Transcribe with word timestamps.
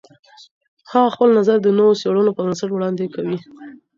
هغه 0.91 1.09
خپل 1.15 1.29
نظر 1.39 1.57
د 1.61 1.67
نوو 1.77 1.97
څېړنو 2.01 2.31
پر 2.37 2.43
بنسټ 2.47 2.69
وړاندې 2.73 3.05
کوي. 3.15 3.37